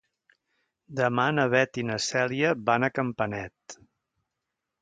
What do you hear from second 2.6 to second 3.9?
van a Campanet.